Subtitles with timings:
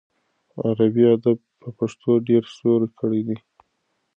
[0.65, 3.37] عربي ادب په پښتو ډېر سیوری کړی دی.